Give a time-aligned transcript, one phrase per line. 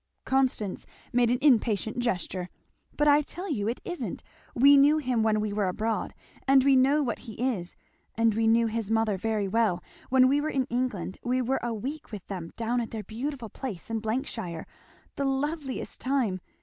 [0.25, 2.49] Constance made an impatient gesture.
[2.97, 4.23] "But I tell you it isn't!
[4.55, 6.15] We knew him when we were abroad,
[6.47, 7.75] and we know what he is,
[8.15, 9.83] and we know his mother very well.
[10.09, 13.49] When we were in England we were a week with them down at their beautiful
[13.49, 14.65] place in shire,
[15.17, 16.39] the loveliest time!